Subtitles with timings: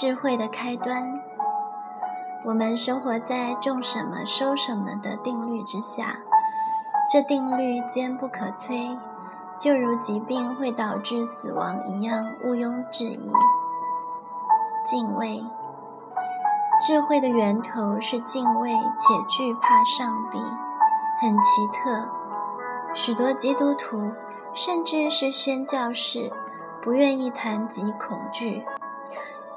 [0.00, 1.20] 智慧的开端。
[2.44, 6.18] 我们生活在种什么收什么的定律之下，
[7.10, 8.96] 这定律坚不可摧，
[9.58, 13.32] 就如疾病会导致死亡一样，毋庸置疑。
[14.84, 15.44] 敬畏，
[16.80, 20.38] 智慧的源头是敬畏且惧怕上帝，
[21.20, 22.08] 很奇特。
[22.94, 24.12] 许多基督徒，
[24.54, 26.32] 甚至是宣教士，
[26.80, 28.64] 不愿意谈及恐惧。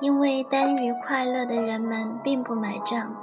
[0.02, 3.16] 因为耽于快乐的人们并不买账。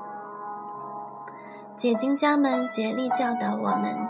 [1.77, 4.09] 解经家们竭力教导我们，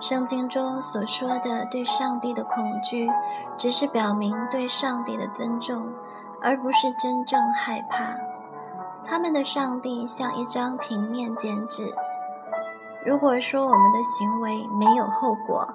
[0.00, 3.08] 圣经中所说的对上帝的恐惧，
[3.56, 5.86] 只是表明对上帝的尊重，
[6.42, 8.14] 而不是真正害怕。
[9.04, 11.94] 他们的上帝像一张平面剪纸。
[13.04, 15.68] 如果说我们的行为没有后果，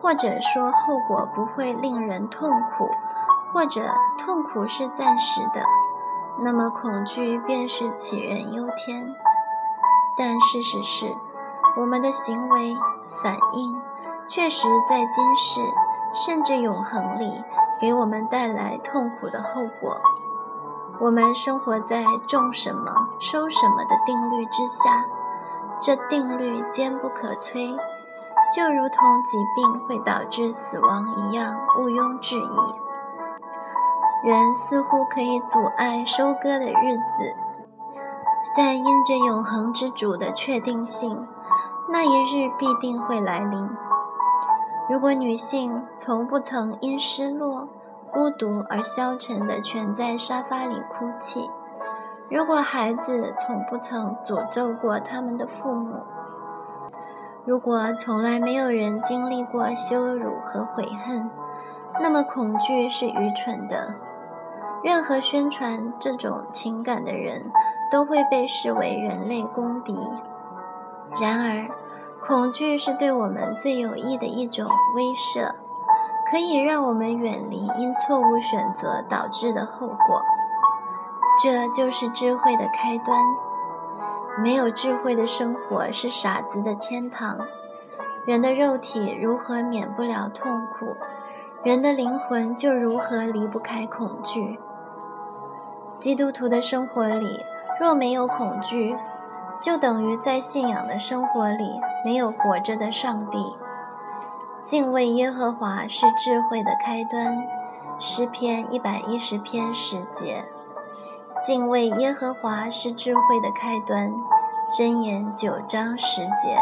[0.00, 2.88] 或者说后果不会令人痛苦。
[3.52, 3.80] 或者
[4.18, 5.62] 痛苦是暂时的，
[6.38, 9.14] 那么恐惧便是杞人忧天。
[10.16, 11.14] 但事实是，
[11.76, 12.74] 我们的行为
[13.22, 13.80] 反应
[14.26, 15.60] 确实在今世
[16.12, 17.42] 甚至永恒里
[17.80, 19.96] 给我们带来痛苦的后果。
[21.00, 25.04] 我们生活在种什么收什么的定律之下，
[25.80, 27.76] 这定律坚不可摧，
[28.54, 32.91] 就如同疾病会导致死亡一样，毋庸置疑。
[34.24, 37.34] 人似乎可以阻碍收割的日子，
[38.56, 41.26] 但因着永恒之主的确定性，
[41.88, 43.68] 那一日必定会来临。
[44.88, 47.68] 如果女性从不曾因失落、
[48.12, 51.50] 孤独而消沉地蜷在沙发里哭泣；
[52.30, 55.96] 如果孩子从不曾诅咒过他们的父母；
[57.44, 61.28] 如果从来没有人经历过羞辱和悔恨，
[62.00, 63.92] 那么恐惧是愚蠢的。
[64.84, 67.50] 任何宣传这种情感的人，
[67.90, 69.94] 都会被视为人类公敌。
[71.20, 71.68] 然而，
[72.26, 74.66] 恐惧是对我们最有益的一种
[74.96, 75.52] 威慑，
[76.30, 80.22] 可以让我们远离因错误选择导致的后果。
[81.42, 83.18] 这就是智慧的开端。
[84.42, 87.38] 没有智慧的生活是傻子的天堂。
[88.24, 90.96] 人的肉体如何免不了痛苦，
[91.62, 94.58] 人的灵魂就如何离不开恐惧。
[96.02, 97.46] 基督徒的生活里，
[97.80, 98.96] 若没有恐惧，
[99.60, 103.54] 就等于在信仰的生活里没有活着的上帝。
[104.64, 107.46] 敬畏耶和华是智慧的开端。
[108.00, 110.44] 诗篇一百一十篇十节。
[111.40, 114.12] 敬畏耶和华是智慧的开端。
[114.68, 116.58] 箴言九章十节。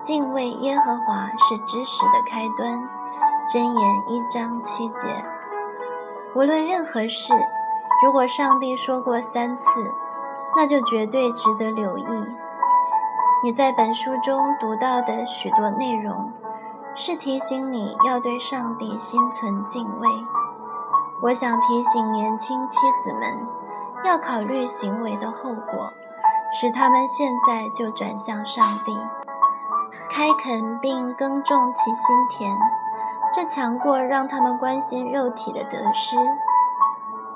[0.00, 2.80] 敬畏耶和华是知识的开端。
[3.46, 5.22] 箴言一章七节。
[6.34, 7.34] 无论任何事。
[8.04, 9.68] 如果上帝说过三次，
[10.56, 12.06] 那就绝对值得留意。
[13.42, 16.32] 你在本书中读到的许多内容，
[16.94, 20.08] 是提醒你要对上帝心存敬畏。
[21.22, 23.46] 我想提醒年轻妻子们，
[24.04, 25.92] 要考虑行为的后果，
[26.52, 28.96] 使他们现在就转向上帝，
[30.08, 32.56] 开垦并耕种其心田，
[33.32, 36.16] 这强过让他们关心肉体的得失。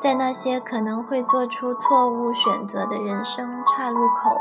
[0.02, 4.36] 在那些可能会做出错误选择的人生岔路口，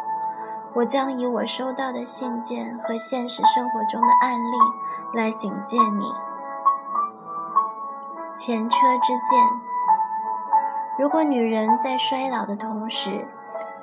[0.73, 4.57] 我将以我收到的信件和现实生活中的案例
[5.13, 6.11] 来警戒你。
[8.35, 9.39] 前车之鉴：
[10.97, 13.27] 如果女人在衰老的同时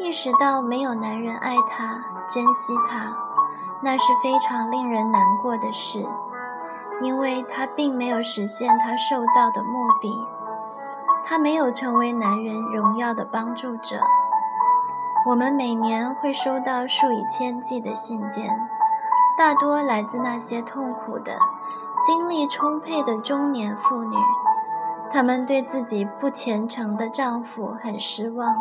[0.00, 3.17] 意识到没有男人爱她、珍惜她，
[3.83, 6.05] 那是非常令人难过的事，
[7.00, 10.27] 因为她并没有实现她受造的目的。
[11.25, 14.01] 他没有成为男人荣耀的帮助者。
[15.26, 18.49] 我们每年会收到数以千计的信件，
[19.37, 21.37] 大多来自那些痛苦的、
[22.05, 24.17] 精力充沛的中年妇女。
[25.11, 28.56] 她们对自己不虔诚的丈夫很失望，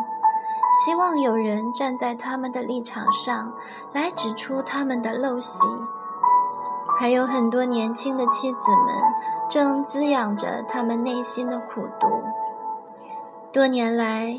[0.84, 3.52] 希望有人站在他们的立场上
[3.92, 5.60] 来指出他们的陋习。
[6.98, 8.94] 还有很多年轻的妻子们
[9.48, 12.08] 正滋养着他们内心的苦毒。
[13.58, 14.38] 多年来，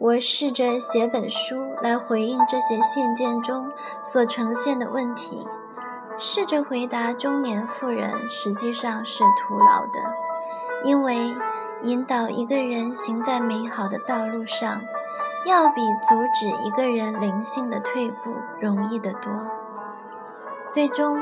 [0.00, 3.70] 我试着写本书来回应这些信件中
[4.02, 5.46] 所呈现的问题，
[6.18, 10.00] 试着回答中年妇人实际上是徒劳的，
[10.82, 11.32] 因为
[11.82, 14.80] 引导一个人行在美好的道路上，
[15.44, 19.30] 要比阻止一个人灵性的退步容易得多。
[20.68, 21.16] 最终，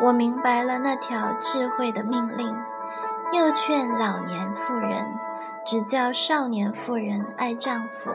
[0.00, 2.56] 我明白了那条智慧的命令，
[3.34, 5.18] 又劝老年妇人。
[5.66, 8.12] 只叫少年妇人爱丈夫。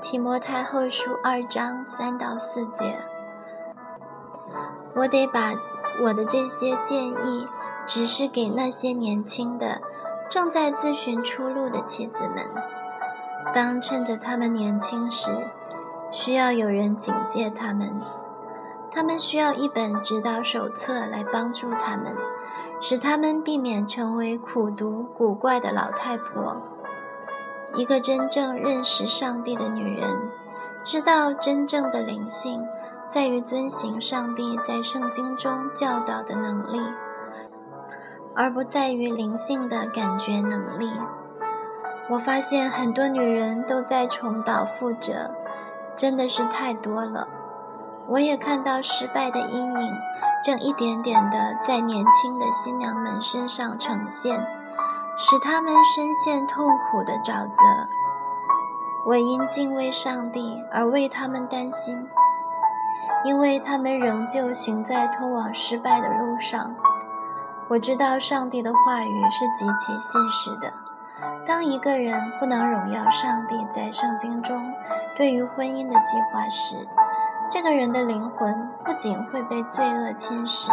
[0.00, 2.98] 提摩太后书二章三到四节。
[4.96, 5.54] 我得把
[6.02, 7.46] 我的这些建议
[7.86, 9.80] 指示给那些年轻的、
[10.28, 12.44] 正在自寻出路的妻子们。
[13.54, 15.46] 当趁着他们年轻时，
[16.10, 18.02] 需要有人警戒他们。
[18.90, 22.16] 他们需要一本指导手册来帮助他们，
[22.80, 26.56] 使他们避免成为苦读古怪的老太婆。
[27.74, 30.30] 一个真正认识上帝的女人，
[30.84, 32.64] 知道真正的灵性
[33.08, 36.80] 在于遵行上帝在圣经中教导的能力，
[38.34, 40.90] 而不在于灵性的感觉能力。
[42.08, 45.32] 我发现很多女人都在重蹈覆辙，
[45.96, 47.28] 真的是太多了。
[48.08, 49.92] 我也看到失败的阴影
[50.42, 54.38] 正一点点地在年轻的新娘们身上呈现，
[55.18, 57.62] 使她们深陷痛苦的沼泽。
[59.04, 62.06] 我因敬畏上帝而为他们担心，
[63.24, 66.74] 因为他们仍旧行在通往失败的路上。
[67.68, 70.72] 我知道上帝的话语是极其信实的。
[71.46, 74.72] 当一个人不能荣耀上帝在圣经中
[75.16, 76.86] 对于婚姻的计划时，
[77.48, 80.72] 这个人的灵魂不仅会被罪恶侵蚀，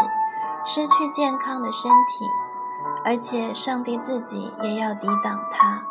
[0.66, 2.26] 失去健康的身体，
[3.06, 5.84] 而且上帝自己也要抵挡他。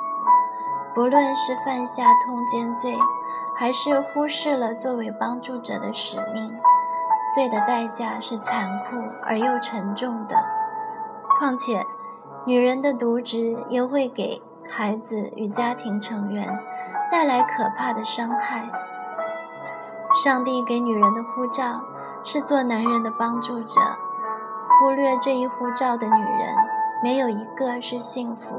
[0.93, 2.99] 不论是犯下通奸罪，
[3.56, 6.52] 还是忽视了作为帮助者的使命，
[7.32, 10.37] 罪的代价是残酷而又沉重的。
[11.38, 11.81] 况且，
[12.44, 16.58] 女人的渎职也会给孩子与家庭成员
[17.11, 18.69] 带来可怕的伤害。
[20.14, 21.81] 上帝给女人的护照
[22.23, 23.81] 是做男人的帮助者，
[24.79, 26.55] 忽略这一护照的女人，
[27.03, 28.55] 没有一个是幸福、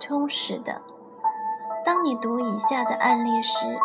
[0.00, 0.82] 充实的。
[1.84, 3.78] 当你读以下的案例时，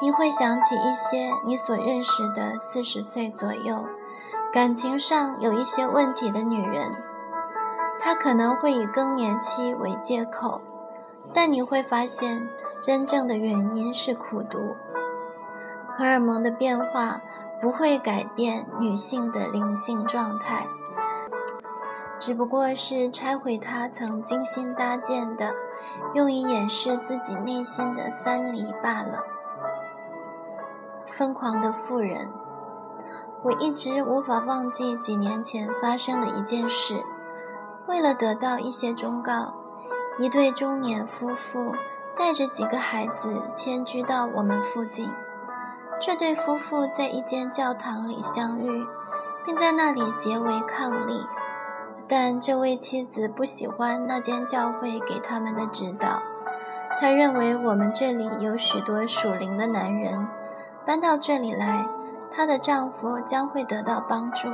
[0.00, 3.84] 你会想起一些你所认识的四十岁左右、
[4.50, 6.90] 感情上有一些问题的女人。
[8.00, 10.60] 她可能会以更年期为借口，
[11.32, 12.48] 但你会发现，
[12.80, 14.74] 真正的原因是苦读。
[15.96, 17.20] 荷尔蒙的变化
[17.60, 20.66] 不会改变女性的灵性状态，
[22.18, 25.54] 只不过是拆毁她曾精心搭建的、
[26.14, 29.22] 用以掩饰自己内心的藩篱罢了。
[31.06, 32.28] 疯狂的妇人，
[33.44, 37.04] 我一直无法忘记几年前发生的一件事。
[37.86, 39.54] 为了得到一些忠告，
[40.18, 41.72] 一对中年夫妇
[42.16, 45.08] 带着几个孩子迁居到我们附近。
[46.06, 48.86] 这对夫妇在一间教堂里相遇，
[49.42, 51.26] 并在那里结为伉俪。
[52.06, 56.20] 但这位妻子不喜欢那间教会给他们的指导，
[57.00, 60.28] 她认为我们这里有许多属灵的男人，
[60.84, 61.86] 搬到这里来，
[62.30, 64.50] 她的丈夫将会得到帮助。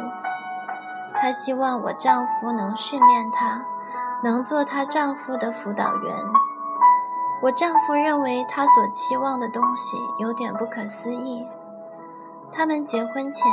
[1.17, 3.64] 她希望我丈夫能训练她，
[4.23, 6.14] 能做她丈夫的辅导员。
[7.42, 11.47] 我丈夫认为他所期望的东西有点不可思议。
[12.52, 13.44] 他们结婚前，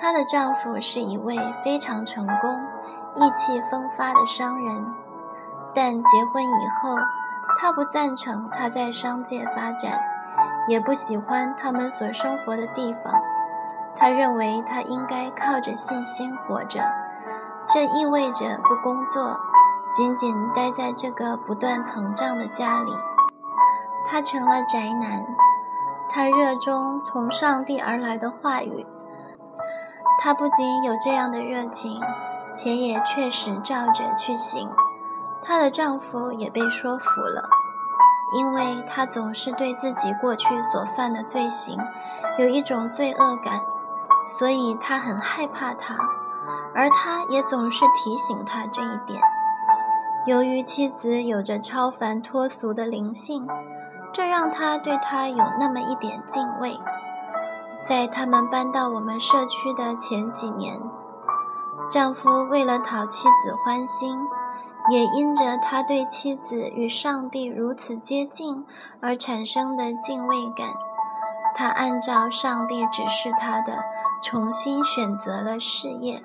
[0.00, 2.60] 她的丈夫是一位非常成功、
[3.14, 4.86] 意气风发的商人，
[5.74, 6.96] 但结婚以后，
[7.60, 10.00] 他不赞成他在商界发展，
[10.66, 13.14] 也不喜欢他们所生活的地方。
[13.94, 16.82] 他认为他应该靠着信心活着，
[17.68, 19.38] 这意味着不工作。
[19.94, 22.90] 仅仅待在这个不断膨胀的家里，
[24.04, 25.24] 他成了宅男。
[26.10, 28.84] 他热衷从上帝而来的话语。
[30.20, 32.00] 他不仅有这样的热情，
[32.52, 34.68] 且也确实照着去行。
[35.40, 37.48] 她的丈夫也被说服了，
[38.36, 41.78] 因为他总是对自己过去所犯的罪行
[42.38, 43.60] 有一种罪恶感，
[44.26, 45.94] 所以他很害怕他，
[46.74, 49.20] 而他也总是提醒他这一点。
[50.26, 53.46] 由于妻子有着超凡脱俗的灵性，
[54.10, 56.78] 这让他对她有那么一点敬畏。
[57.82, 60.80] 在他们搬到我们社区的前几年，
[61.90, 64.16] 丈夫为了讨妻子欢心，
[64.88, 68.64] 也因着他对妻子与上帝如此接近
[69.02, 70.68] 而产生的敬畏感，
[71.54, 73.76] 他按照上帝指示他的，
[74.22, 76.22] 重新选择了事业。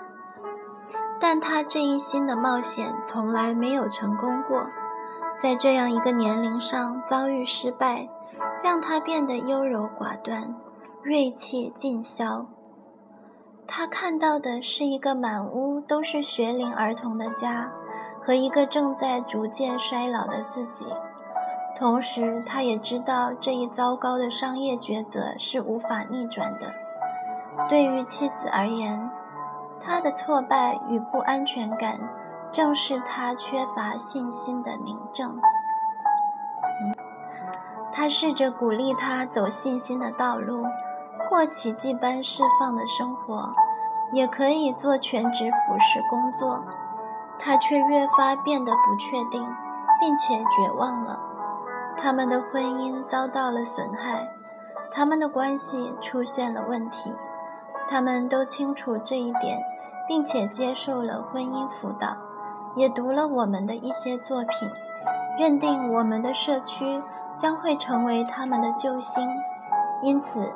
[1.19, 4.65] 但他这一新的冒险从来没有成功过，
[5.37, 8.07] 在这样一个年龄上遭遇失败，
[8.63, 10.55] 让他变得优柔寡断，
[11.03, 12.45] 锐气尽消。
[13.67, 17.69] 他看到的是一个满屋都是学龄儿童的家，
[18.21, 20.87] 和一个正在逐渐衰老的自己。
[21.77, 26.73] 同时，他也知道这一糟糕的商业抉择是无法逆转的。
[27.67, 29.09] 对于妻子而言，
[29.89, 31.99] 他的挫败与不安全感
[32.51, 35.41] 正是他缺乏信心的明证。
[37.91, 40.63] 他试着鼓励他走信心的道路，
[41.27, 43.51] 过奇迹般释放的生活，
[44.11, 46.63] 也可以做全职服饰工作。
[47.39, 49.43] 他却越发变得不确定，
[49.99, 51.19] 并且绝望了。
[51.97, 54.29] 他们的婚姻遭到了损害，
[54.91, 57.11] 他们的关系出现了问题。
[57.87, 59.59] 他们都清楚这一点，
[60.09, 62.17] 并且接受了婚姻辅导，
[62.75, 64.67] 也读了我们的一些作品，
[65.37, 66.99] 认定我们的社区
[67.35, 69.29] 将会成为他们的救星。
[70.01, 70.51] 因此，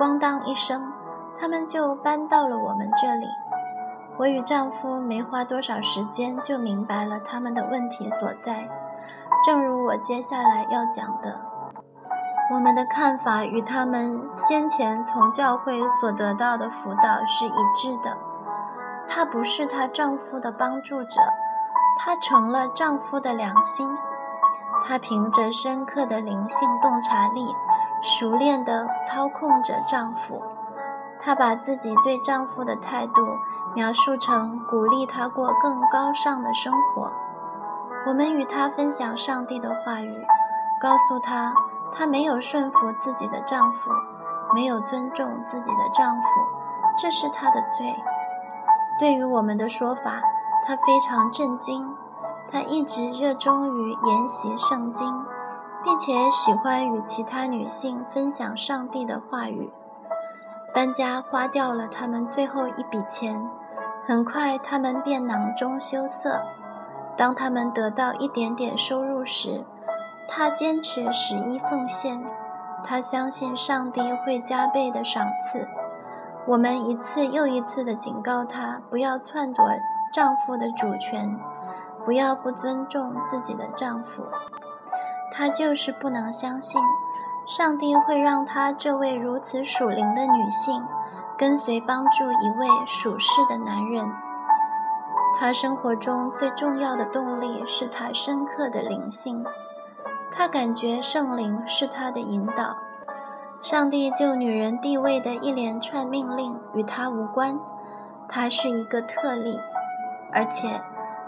[0.00, 0.90] 咣当一声，
[1.38, 3.26] 他们就搬到了我们这里。
[4.16, 8.66] 我与丈夫没花多少时间就明白了他们的问题所在，
[9.44, 11.38] 正如我接下来要讲的。
[12.54, 18.16] 我们的看法与他们先前从教会所得到的辅导是一致的。
[19.06, 21.20] 她不是她丈夫的帮助者，
[21.98, 23.88] 她成了丈夫的良心。
[24.84, 27.46] 她凭着深刻的灵性洞察力，
[28.02, 30.42] 熟练地操控着丈夫。
[31.20, 33.22] 她把自己对丈夫的态度
[33.74, 37.10] 描述成鼓励他过更高尚的生活。
[38.06, 40.26] 我们与他分享上帝的话语，
[40.80, 41.54] 告诉他。
[41.96, 43.88] 她没有顺服自己的丈夫，
[44.52, 46.26] 没有尊重自己的丈夫，
[46.98, 47.86] 这是她的罪。
[48.98, 50.20] 对于我们的说法，
[50.66, 51.88] 她非常震惊。
[52.50, 55.24] 她一直热衷于研习圣经，
[55.82, 59.72] 并且喜欢与其他女性分享上帝的话语。
[60.72, 63.48] 搬家花掉了他们最后一笔钱，
[64.04, 66.40] 很快他们便囊中羞涩。
[67.16, 69.64] 当他们得到一点点收入时，
[70.28, 72.24] 他坚持十一奉献，
[72.84, 75.66] 他相信上帝会加倍的赏赐。
[76.46, 79.64] 我们一次又一次的警告她，不要篡夺
[80.12, 81.38] 丈夫的主权，
[82.04, 84.22] 不要不尊重自己的丈夫。
[85.32, 86.80] 她就是不能相信，
[87.46, 90.82] 上帝会让她这位如此属灵的女性，
[91.38, 94.06] 跟随帮助一位属世的男人。
[95.38, 99.44] 她生活中最重要的动力是她深刻的灵性。
[100.30, 102.76] 她感觉圣灵是她的引导，
[103.64, 107.58] 上帝就女人地位的一连串命令与他无关，
[108.28, 109.58] 他是一个特例，
[110.30, 110.82] 而且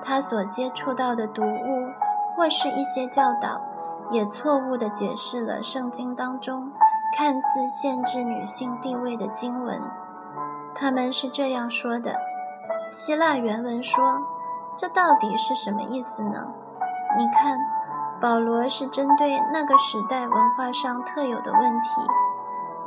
[0.05, 1.89] 他所接触到的读物
[2.37, 3.59] 或是一些教导，
[4.11, 6.71] 也错误地解释了圣经当中
[7.17, 9.81] 看似限制女性地位的经文。
[10.75, 12.17] 他们是这样说的：
[12.91, 14.21] 希腊原文说，
[14.77, 16.49] 这到底是什么意思呢？
[17.17, 17.59] 你看。
[18.19, 21.89] 保罗是针对那个时代文化上特有的问题。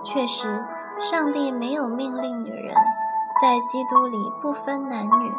[0.04, 0.64] 确实，
[1.00, 2.74] 上帝没有命令女人
[3.42, 5.34] 在基督里不分男女。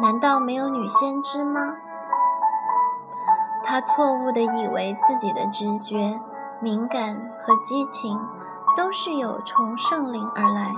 [0.00, 1.76] 难道没有女先知吗？
[3.62, 6.20] 他错误地以为自己的直觉、
[6.60, 8.18] 敏感和激情
[8.76, 10.72] 都是有从圣灵而来，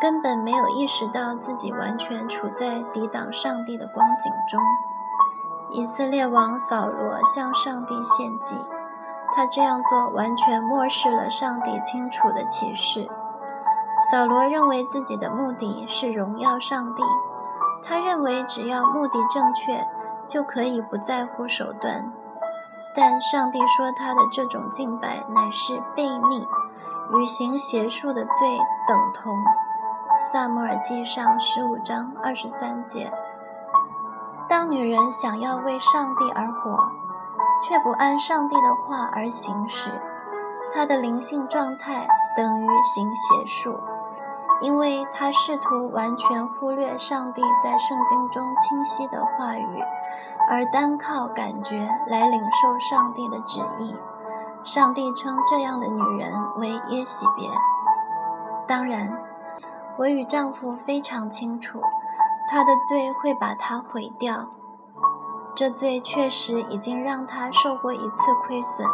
[0.00, 4.60] 根本没有意识到自己完全处在抵挡上帝的光景中。
[5.72, 8.54] 以色列王扫罗向上帝献祭，
[9.34, 13.08] 他这样做完全漠视了上帝清楚的启示。
[14.10, 17.02] 扫罗认为自己的目的是荣耀上帝，
[17.82, 19.86] 他认为只要目的正确，
[20.26, 22.12] 就可以不在乎手段。
[22.94, 26.46] 但上帝说他的这种敬拜乃是悖逆，
[27.14, 28.58] 与行邪术的罪
[28.88, 29.32] 等同。
[30.20, 33.12] 萨摩尔记上十五章二十三节。
[34.48, 36.90] 当女人想要为上帝而活，
[37.62, 39.90] 却不按上帝的话而行时，
[40.74, 43.78] 她的灵性状态等于行邪术，
[44.60, 49.84] 因为她试图完全忽略上帝在圣经中清晰的话语，
[50.48, 53.96] 而单靠感觉来领受上帝的旨意。
[54.62, 57.48] 上帝称这样的女人为耶喜别。
[58.68, 59.18] 当然，
[59.96, 61.80] 我与丈夫非常清楚。
[62.52, 64.48] 他的罪会把他毁掉，
[65.60, 68.88] 这罪确实已经让她受过一次亏损。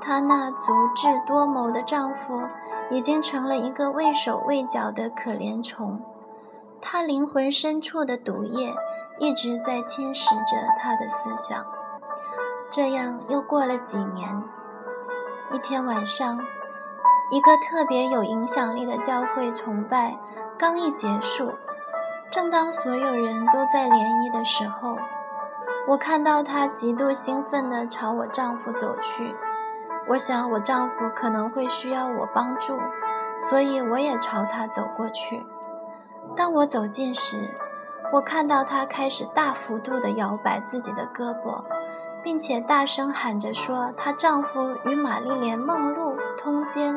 [0.00, 2.42] 她那足智多谋的丈夫
[2.90, 6.02] 已经成了一个畏手畏脚的可怜虫，
[6.80, 8.74] 她灵魂深处的毒液
[9.20, 11.64] 一直在侵蚀着他的思想。
[12.68, 14.42] 这样又过了几年，
[15.52, 16.40] 一天晚上，
[17.30, 20.18] 一个特别有影响力的教会崇拜
[20.58, 21.52] 刚一结束。
[22.28, 24.96] 正当所有人都在联谊的时候，
[25.90, 29.34] 我看到她极度兴奋地朝我丈夫走去，
[30.06, 32.78] 我想我丈夫可能会需要我帮助，
[33.40, 35.44] 所以我也朝他走过去。
[36.36, 37.50] 当我走近时，
[38.12, 41.64] 我看到她开始大幅度地摇摆自己的胳膊，
[42.22, 46.96] 并且大声喊着说：“她丈夫与玛丽莲·梦露通奸。”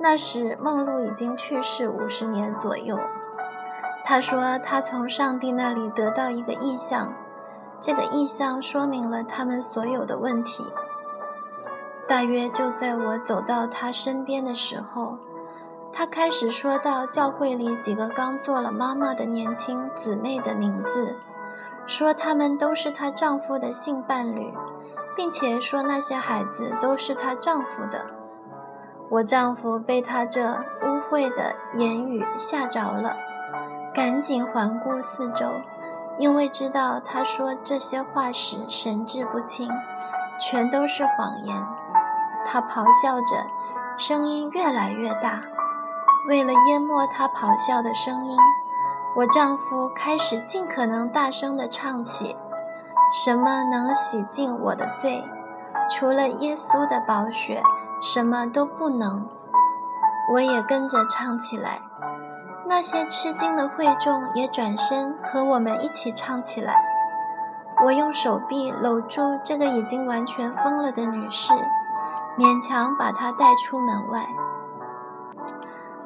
[0.00, 2.98] 那时，梦露已经去世五十年左右。
[4.02, 7.12] 她说，她从上帝那里得到一个意象。
[7.80, 10.64] 这个意象说明了他们所有的问题。
[12.06, 15.16] 大约就在我走到他身边的时候，
[15.92, 21.16] 他开始说到教会里几个刚做了妈妈的年轻姊妹的名字，
[21.86, 24.52] 说她们都是她丈夫的性伴侣，
[25.16, 28.04] 并且说那些孩子都是她丈夫的。
[29.08, 33.16] 我丈夫被他这污秽的言语吓着了，
[33.92, 35.46] 赶紧环顾四周。
[36.20, 39.70] 因为知道他说这些话时神志不清，
[40.38, 41.66] 全都是谎言。
[42.44, 43.46] 他咆哮着，
[43.96, 45.40] 声音越来越大。
[46.28, 48.36] 为了淹没他咆哮的声音，
[49.16, 52.36] 我丈夫开始尽可能大声地唱起
[53.24, 55.24] ：“什么能洗净我的罪？
[55.90, 57.62] 除了耶稣的宝血，
[58.02, 59.26] 什么都不能。”
[60.34, 61.80] 我也跟着唱起来。
[62.70, 66.72] 那些吃惊的会众也转身和我们一起唱起来。
[67.84, 71.52] 我用手臂搂住这个已经完全疯了的女士，
[72.38, 74.24] 勉强把她带出门外。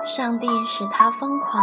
[0.07, 1.63] 上帝使她疯狂。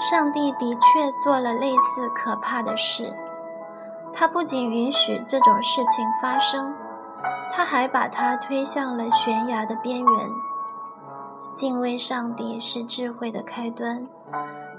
[0.00, 3.14] 上帝的确做了类似可怕的事。
[4.12, 6.74] 他不仅允许这种事情发生，
[7.52, 10.30] 他还把她推向了悬崖的边缘。
[11.54, 14.06] 敬畏上帝是智慧的开端，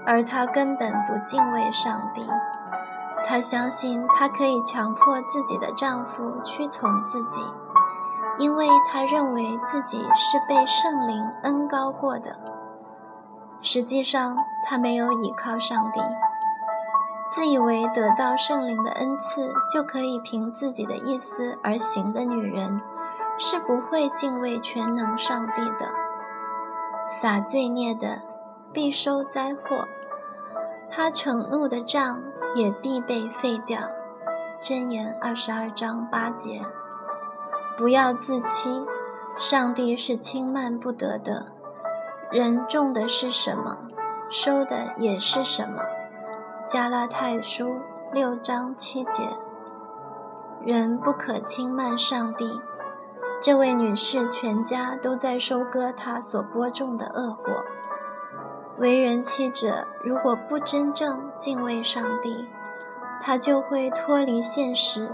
[0.06, 2.26] 而她根本不敬畏上帝。
[3.24, 7.40] 她相信她可以强迫自己的丈夫屈从自己，
[8.38, 12.36] 因为她认为自己是被圣灵恩高过的。
[13.60, 16.00] 实际上，她没有倚靠上帝，
[17.28, 22.80] 自以为得到圣灵的恩赐就可以凭自己的意思而行的女人，
[23.38, 26.01] 是不会敬畏全能上帝的。
[27.20, 28.22] 撒罪孽的，
[28.72, 29.84] 必收灾祸；
[30.90, 32.22] 他惩怒的杖
[32.54, 33.78] 也必被废掉。
[34.58, 36.62] 箴言二十二章八节。
[37.76, 38.84] 不要自欺，
[39.36, 41.46] 上帝是轻慢不得的。
[42.30, 43.76] 人种的是什么，
[44.30, 45.82] 收的也是什么。
[46.66, 47.76] 加拉太书
[48.10, 49.28] 六章七节。
[50.64, 52.58] 人不可轻慢上帝。
[53.42, 57.64] 这位女士全家都在收割她所播种的恶果。
[58.78, 62.48] 为人妻者如果不真正敬畏上帝，
[63.20, 65.10] 她就会脱离现实，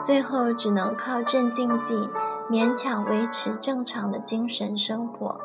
[0.00, 2.08] 最后只能靠镇静剂
[2.48, 5.40] 勉强维持正常的精神生活。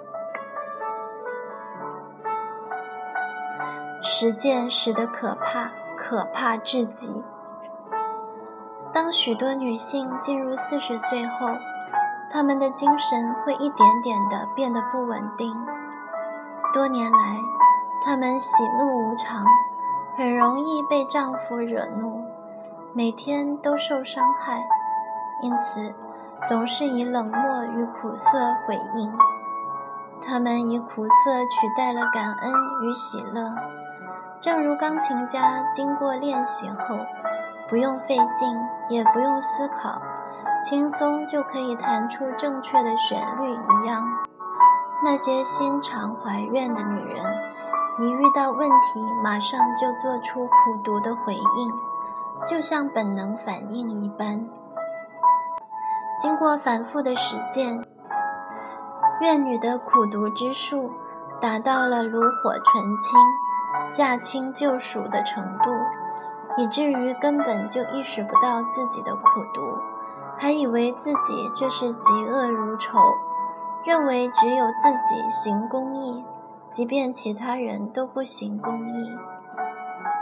[4.04, 7.23] 实践使得可怕，可怕至极。
[8.93, 11.47] 当许多女性进入四十岁后，
[12.33, 15.55] 他们的精神会一点点地变得不稳定。
[16.73, 17.37] 多年来，
[18.03, 19.45] 他们喜怒无常，
[20.17, 22.25] 很容易被丈夫惹怒，
[22.91, 24.65] 每天都受伤害，
[25.43, 25.93] 因此
[26.47, 29.15] 总是以冷漠与苦涩回应。
[30.25, 33.53] 他们以苦涩取代了感恩与喜乐，
[34.39, 36.97] 正如钢琴家经过练习后，
[37.69, 38.57] 不用费劲，
[38.89, 40.01] 也不用思考。
[40.63, 44.02] 轻松就可以弹出正确的旋律一样，
[45.04, 47.26] 那些心肠怀怨的女人，
[47.99, 51.71] 一遇到问题马上就做出苦读的回应，
[52.47, 54.47] 就像本能反应一般。
[56.17, 57.84] 经过反复的实践，
[59.19, 60.89] 怨女的苦读之术
[61.41, 63.19] 达到了炉火纯青、
[63.91, 65.71] 驾轻就熟的程度，
[66.56, 69.21] 以至于根本就意识不到自己的苦
[69.54, 69.62] 读。
[70.37, 72.99] 还以为自己这是嫉恶如仇，
[73.85, 76.23] 认为只有自己行公义，
[76.69, 79.17] 即便其他人都不行公义。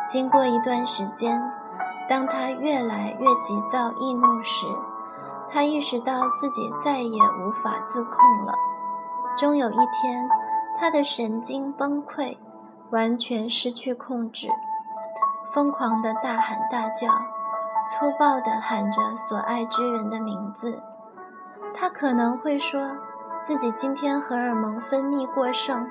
[0.07, 1.41] 经过一段时间，
[2.07, 4.67] 当他越来越急躁易怒时，
[5.49, 8.53] 他意识到自己再也无法自控了。
[9.37, 10.29] 终有一天，
[10.77, 12.37] 他的神经崩溃，
[12.89, 14.49] 完全失去控制，
[15.53, 17.07] 疯狂地大喊大叫。
[17.87, 20.81] 粗暴地喊着所爱之人的名字，
[21.73, 22.79] 他可能会说
[23.41, 25.87] 自己今天荷尔蒙分泌过剩，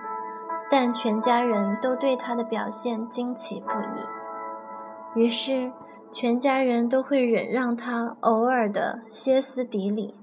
[0.71, 5.21] 但全家人都对他的表现惊奇不已。
[5.21, 5.73] 于是，
[6.11, 10.15] 全家人都会忍让他偶尔的歇斯底里，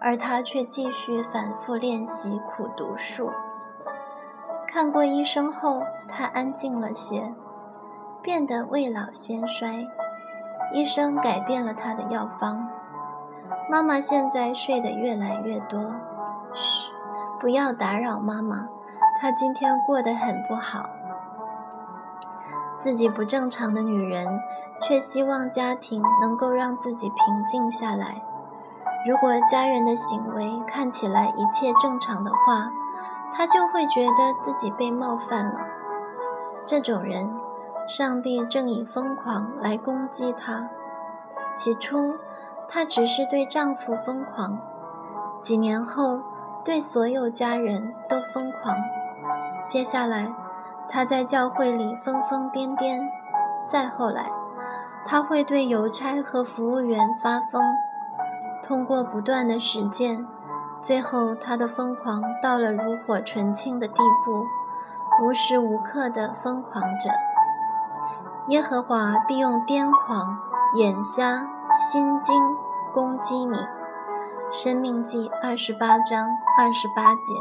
[0.00, 3.30] 而他却继续反复练习苦读术。
[4.66, 7.32] 看过医生后，他安静了些，
[8.20, 9.86] 变得未老先衰。
[10.76, 12.68] 医生改变了他的药方。
[13.70, 15.80] 妈妈现在睡得越来越多。
[16.52, 16.90] 嘘，
[17.40, 18.68] 不要打扰妈妈，
[19.18, 20.84] 她今天过得很不好。
[22.78, 24.38] 自己不正常的女人，
[24.78, 28.22] 却希望家庭能够让自己平静下来。
[29.08, 32.70] 如果家人的行为看起来一切正常的话，
[33.32, 35.58] 她就会觉得自己被冒犯了。
[36.66, 37.34] 这种人，
[37.86, 40.68] 上帝正以疯狂来攻击她。
[41.54, 42.16] 起初，
[42.68, 44.58] 她只是对丈夫疯狂；
[45.40, 46.20] 几年后，
[46.64, 48.76] 对所有家人都疯狂。
[49.68, 50.32] 接下来，
[50.88, 53.00] 她在教会里疯疯癫癫；
[53.66, 54.30] 再后来，
[55.04, 57.62] 她会对邮差和服务员发疯。
[58.64, 60.26] 通过不断的实践，
[60.80, 64.44] 最后她的疯狂到了炉火纯青的地步，
[65.24, 67.10] 无时无刻的疯狂着。
[68.48, 70.38] 耶和华必用癫狂。
[70.74, 71.46] 眼瞎、
[71.78, 72.34] 心惊，
[72.92, 73.56] 攻击你。
[74.50, 76.28] 生命记二十八章
[76.58, 77.32] 二十八节。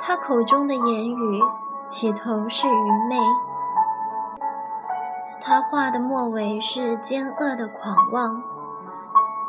[0.00, 1.40] 他口中的言语
[1.88, 3.16] 起头是愚昧，
[5.40, 8.42] 他话的末尾是奸恶的狂妄。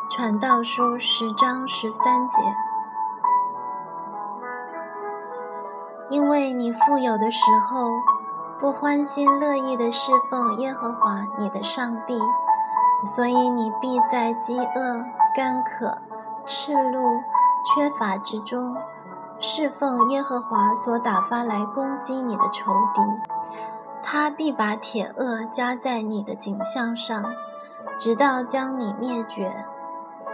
[0.10, 2.38] 传道书十章十三节。
[6.10, 7.90] 因为你富有的时候，
[8.64, 12.18] 不欢心乐意的侍奉耶和华你的上帝。
[13.06, 15.04] 所以你必在饥饿、
[15.36, 15.98] 干渴、
[16.46, 17.20] 赤露、
[17.66, 18.74] 缺乏之中，
[19.38, 23.02] 侍奉耶和华所打发来攻击你的仇敌。
[24.02, 27.22] 他必把铁轭加在你的颈项上，
[28.00, 29.66] 直到将你灭绝。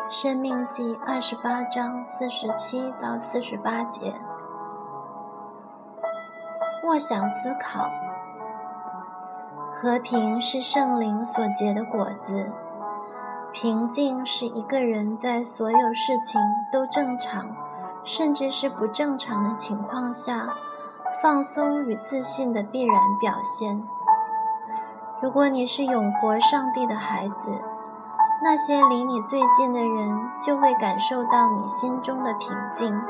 [0.08, 4.14] 生命记二十八章四十七到四十八节。
[6.84, 7.90] 默想思考。
[9.82, 12.52] 和平是圣灵所结的果子，
[13.54, 17.48] 平静是一个人在所有事情都正常，
[18.04, 20.50] 甚至是不正常的情况下，
[21.24, 23.82] 放松与自信的必然表现。
[25.22, 27.50] 如果你是永活上帝的孩子，
[28.44, 33.02] 那些离你最近的人就会感受到你心中的平静。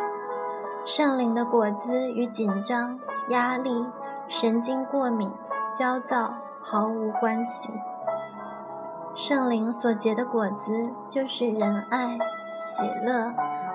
[0.86, 3.88] 圣灵的果子与紧张、压力、
[4.28, 5.32] 神经过敏、
[5.74, 6.32] 焦躁。
[6.62, 7.72] 毫无关系。
[9.16, 10.72] 圣灵所结的果子
[11.08, 12.18] 就是仁爱、
[12.62, 13.34] 喜乐、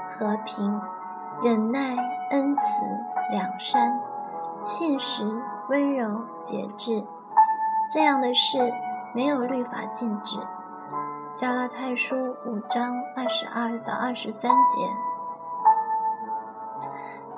[0.09, 0.81] 和平、
[1.42, 1.94] 忍耐、
[2.31, 2.62] 恩慈、
[3.31, 4.01] 良善、
[4.64, 5.31] 信实、
[5.68, 7.05] 温柔、节制。
[7.90, 8.73] 这样的事
[9.12, 10.38] 没有律法禁止。
[11.35, 14.88] 加拉太书五章二十二到二十三节，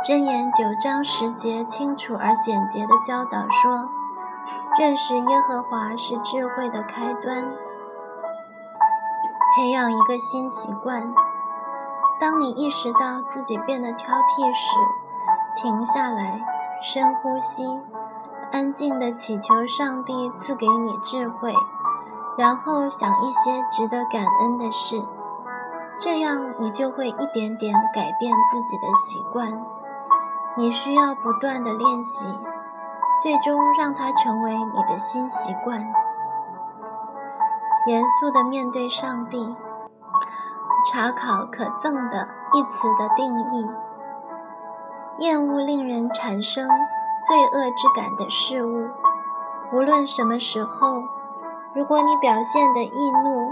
[0.05, 3.89] 箴言九章十节清楚而简洁的教导说。
[4.79, 7.45] 认识耶和华是智慧的开端。
[9.55, 11.15] 培养一个新习惯：
[12.21, 14.77] 当你意识到自己变得挑剔时，
[15.57, 16.43] 停下来，
[16.83, 17.65] 深呼吸，
[18.53, 21.55] 安静地祈求上帝赐给你智慧，
[22.37, 25.03] 然后想一些值得感恩的事。
[25.99, 29.59] 这样，你就会一点点改变自己的习惯。
[30.59, 32.27] 你需要不断的练习。
[33.23, 35.81] 最终让它成为你的新习惯。
[37.87, 39.57] 严肃地面对上帝，
[40.91, 43.71] 查考可憎的一词的定义。
[45.19, 46.69] 厌恶令人产生
[47.27, 48.91] 罪恶之感的事物，
[49.73, 51.03] 无论什么时候。
[51.75, 53.51] 如果你表现的易怒、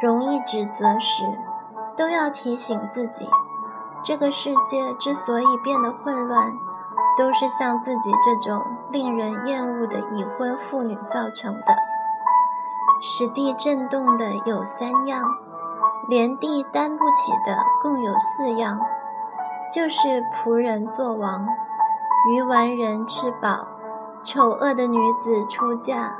[0.00, 1.24] 容易指责时，
[1.96, 3.28] 都要提醒自己：
[4.04, 6.52] 这个世界之所以变得混乱。
[7.16, 11.76] 都是像自己这种令人厌恶的已婚妇女造成的。
[13.00, 15.22] 使地震动的有三样，
[16.08, 18.80] 连地担不起的共有四样，
[19.70, 21.46] 就是仆人作王，
[22.30, 23.66] 愚顽人吃饱，
[24.22, 26.14] 丑恶的女子出嫁，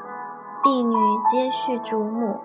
[0.62, 2.40] 婢女接续主母。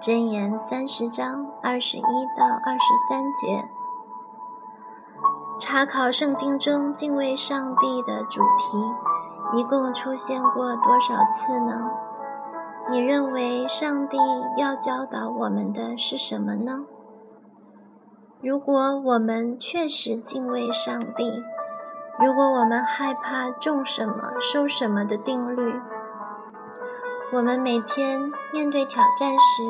[0.00, 2.02] 箴言三十章二十一
[2.36, 3.68] 到二十三节。
[5.74, 11.90] 查考圣经中敬畏上帝的主题，一共出现过多少次呢？
[12.88, 14.16] 你认为上帝
[14.56, 16.84] 要教导我们的是什么呢？
[18.40, 21.42] 如果我们确实敬畏上帝，
[22.20, 25.80] 如果我们害怕种什么收什么的定律，
[27.32, 29.64] 我们每天面对挑战时，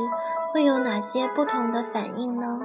[0.53, 2.61] 会有哪些不同的反应呢？